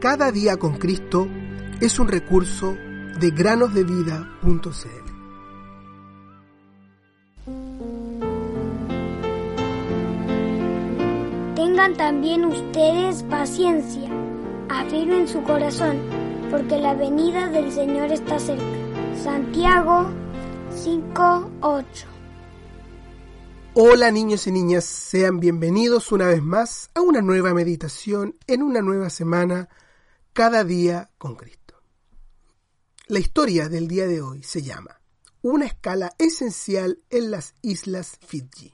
[0.00, 1.28] Cada día con Cristo
[1.78, 2.74] es un recurso
[3.20, 4.64] de granosdevida.cl.
[11.54, 14.08] Tengan también ustedes paciencia,
[14.70, 15.98] afirmen su corazón,
[16.50, 18.64] porque la venida del Señor está cerca.
[19.22, 20.08] Santiago
[20.82, 22.06] 5:8
[23.74, 28.80] Hola niños y niñas, sean bienvenidos una vez más a una nueva meditación en una
[28.80, 29.68] nueva semana,
[30.40, 31.82] cada día con Cristo.
[33.08, 34.98] La historia del día de hoy se llama
[35.42, 38.72] Una escala esencial en las Islas Fiji.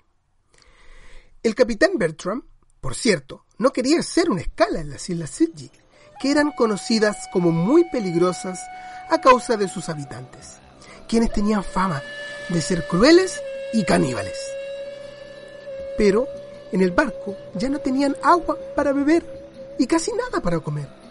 [1.43, 2.47] El capitán Bertram,
[2.81, 5.73] por cierto, no quería hacer una escala en las Islas Fiji,
[6.21, 8.61] que eran conocidas como muy peligrosas
[9.11, 10.59] a causa de sus habitantes,
[11.09, 12.01] quienes tenían fama
[12.49, 14.39] de ser crueles y caníbales
[15.99, 16.29] pero
[16.71, 19.25] en el barco ya no tenían agua para beber
[19.81, 21.06] y casi nada para comer.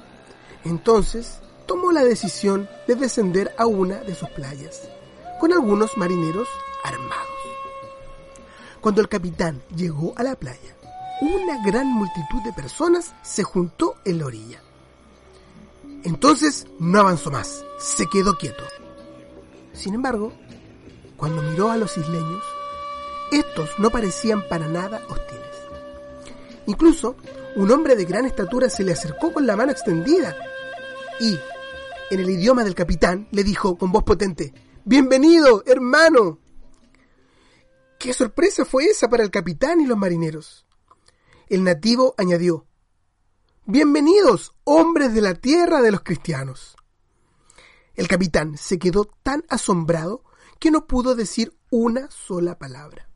[0.66, 4.90] Entonces tomó la decisión de descender a una de sus playas,
[5.40, 6.48] con algunos marineros
[6.84, 7.26] armados.
[8.82, 10.76] Cuando el capitán llegó a la playa,
[11.22, 14.62] una gran multitud de personas se juntó en la orilla.
[16.04, 18.64] Entonces no avanzó más, se quedó quieto.
[19.74, 20.34] Sin embargo,
[21.16, 22.44] cuando miró a los isleños,
[23.32, 25.46] estos no parecían para nada hostiles.
[26.68, 27.16] Incluso
[27.56, 30.36] un hombre de gran estatura se le acercó con la mano extendida
[31.20, 31.40] y,
[32.12, 36.40] en el idioma del capitán, le dijo con voz potente, Bienvenido, hermano.
[37.98, 40.66] ¿Qué sorpresa fue esa para el capitán y los marineros?
[41.48, 42.66] El nativo añadió,
[43.66, 46.76] Bienvenidos, hombres de la tierra de los cristianos.
[47.96, 50.24] El capitán se quedó tan asombrado
[50.60, 53.10] que no pudo decir una sola palabra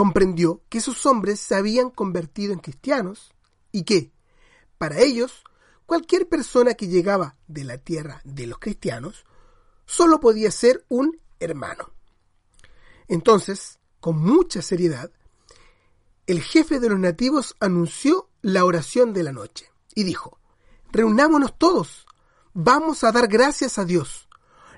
[0.00, 3.34] comprendió que esos hombres se habían convertido en cristianos
[3.70, 4.12] y que,
[4.78, 5.44] para ellos,
[5.90, 9.24] cualquier persona que llegaba de la tierra de los cristianos
[9.86, 11.92] solo podía ser un hermano.
[13.08, 15.10] Entonces, con mucha seriedad,
[16.28, 20.38] el jefe de los nativos anunció la oración de la noche y dijo,
[20.92, 22.06] reunámonos todos,
[22.54, 24.28] vamos a dar gracias a Dios.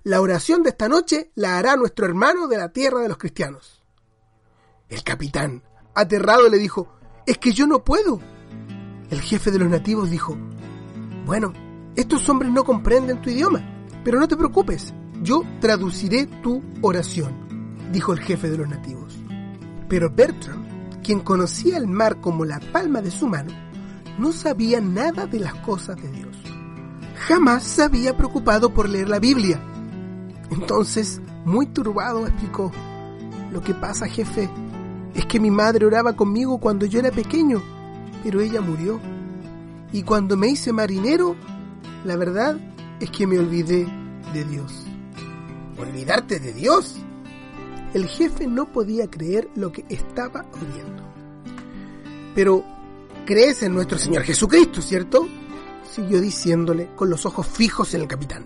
[0.04, 3.82] La oración de esta noche la hará nuestro hermano de la tierra de los cristianos.
[4.88, 5.62] El capitán,
[5.94, 6.88] aterrado, le dijo,
[7.26, 8.18] es que yo no puedo.
[9.10, 10.38] El jefe de los nativos dijo,
[11.24, 11.52] bueno,
[11.94, 13.62] estos hombres no comprenden tu idioma,
[14.04, 17.32] pero no te preocupes, yo traduciré tu oración,
[17.92, 19.18] dijo el jefe de los nativos.
[19.88, 20.64] Pero Bertram,
[21.02, 23.52] quien conocía el mar como la palma de su mano,
[24.18, 26.36] no sabía nada de las cosas de Dios.
[27.28, 29.60] Jamás se había preocupado por leer la Biblia.
[30.50, 32.72] Entonces, muy turbado, explicó,
[33.50, 34.48] lo que pasa, jefe,
[35.14, 37.62] es que mi madre oraba conmigo cuando yo era pequeño,
[38.24, 38.98] pero ella murió.
[39.92, 41.36] Y cuando me hice marinero,
[42.04, 42.58] la verdad
[42.98, 43.86] es que me olvidé
[44.32, 44.84] de Dios.
[45.78, 46.96] ¿Olvidarte de Dios?
[47.92, 51.02] El jefe no podía creer lo que estaba oyendo.
[52.34, 52.64] Pero,
[53.26, 55.28] crees en nuestro Señor Jesucristo, ¿cierto?
[55.90, 58.44] Siguió diciéndole con los ojos fijos en el capitán.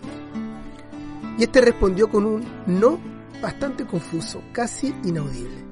[1.38, 2.98] Y este respondió con un no
[3.40, 5.64] bastante confuso, casi inaudible.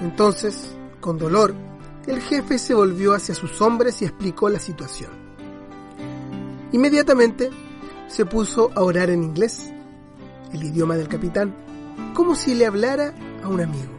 [0.00, 1.54] Entonces, con dolor,
[2.06, 5.10] el jefe se volvió hacia sus hombres y explicó la situación.
[6.72, 7.50] Inmediatamente
[8.08, 9.72] se puso a orar en inglés,
[10.52, 11.54] el idioma del capitán,
[12.14, 13.92] como si le hablara a un amigo.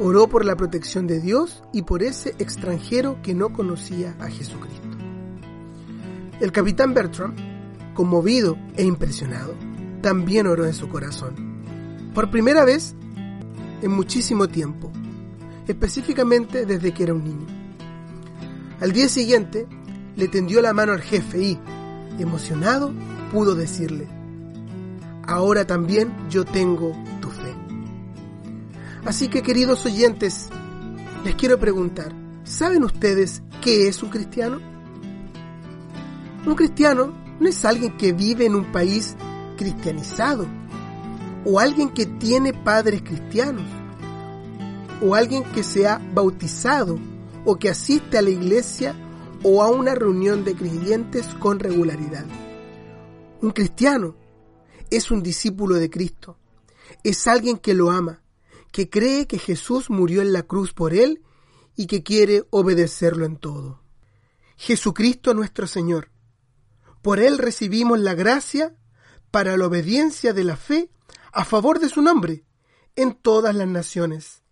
[0.00, 4.86] Oró por la protección de Dios y por ese extranjero que no conocía a Jesucristo.
[6.40, 7.34] El capitán Bertram,
[7.94, 9.54] conmovido e impresionado,
[10.02, 11.34] también oró en su corazón.
[12.14, 12.94] Por primera vez
[13.82, 14.92] en muchísimo tiempo,
[15.68, 17.46] específicamente desde que era un niño.
[18.80, 19.66] Al día siguiente
[20.16, 21.58] le tendió la mano al jefe y,
[22.18, 22.92] emocionado,
[23.32, 24.08] pudo decirle,
[25.24, 27.54] ahora también yo tengo tu fe.
[29.04, 30.48] Así que queridos oyentes,
[31.24, 32.12] les quiero preguntar,
[32.44, 34.60] ¿saben ustedes qué es un cristiano?
[36.46, 39.16] Un cristiano no es alguien que vive en un país
[39.56, 40.46] cristianizado,
[41.44, 43.64] o alguien que tiene padres cristianos,
[45.00, 46.98] o alguien que se ha bautizado,
[47.44, 48.94] o que asiste a la iglesia
[49.42, 52.26] o a una reunión de creyentes con regularidad.
[53.40, 54.16] Un cristiano
[54.90, 56.38] es un discípulo de Cristo,
[57.04, 58.22] es alguien que lo ama,
[58.72, 61.22] que cree que Jesús murió en la cruz por él
[61.76, 63.80] y que quiere obedecerlo en todo.
[64.56, 66.10] Jesucristo nuestro Señor.
[67.00, 68.74] Por él recibimos la gracia
[69.30, 70.90] para la obediencia de la fe
[71.32, 72.44] a favor de su nombre
[72.96, 74.42] en todas las naciones,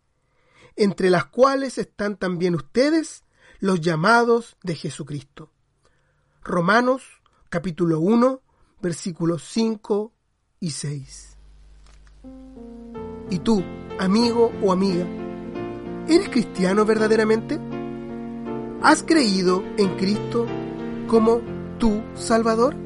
[0.77, 3.25] entre las cuales están también ustedes,
[3.59, 5.51] los llamados de Jesucristo.
[6.43, 7.03] Romanos
[7.49, 8.43] capítulo 1
[8.81, 10.13] versículos 5
[10.61, 11.39] y 6.
[13.31, 13.65] ¿Y tú,
[13.99, 15.07] amigo o amiga,
[16.09, 17.59] eres cristiano verdaderamente?
[18.83, 20.47] ¿Has creído en Cristo
[21.09, 21.41] como
[21.79, 22.77] tu Salvador?